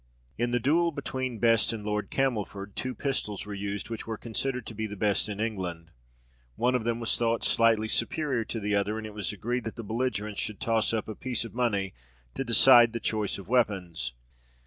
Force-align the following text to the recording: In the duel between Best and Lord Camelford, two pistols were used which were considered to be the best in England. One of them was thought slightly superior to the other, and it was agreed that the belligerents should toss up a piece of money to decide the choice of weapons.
In 0.35 0.49
the 0.49 0.59
duel 0.59 0.91
between 0.91 1.37
Best 1.37 1.71
and 1.71 1.85
Lord 1.85 2.09
Camelford, 2.09 2.75
two 2.75 2.95
pistols 2.95 3.45
were 3.45 3.53
used 3.53 3.91
which 3.91 4.07
were 4.07 4.17
considered 4.17 4.65
to 4.65 4.73
be 4.73 4.87
the 4.87 4.95
best 4.95 5.29
in 5.29 5.39
England. 5.39 5.91
One 6.55 6.73
of 6.73 6.85
them 6.85 6.99
was 6.99 7.15
thought 7.15 7.43
slightly 7.43 7.87
superior 7.87 8.43
to 8.45 8.59
the 8.59 8.73
other, 8.73 8.97
and 8.97 9.05
it 9.05 9.13
was 9.13 9.31
agreed 9.31 9.63
that 9.65 9.75
the 9.75 9.83
belligerents 9.83 10.41
should 10.41 10.59
toss 10.59 10.91
up 10.91 11.07
a 11.07 11.13
piece 11.13 11.45
of 11.45 11.53
money 11.53 11.93
to 12.33 12.43
decide 12.43 12.93
the 12.93 12.99
choice 12.99 13.37
of 13.37 13.47
weapons. 13.47 14.13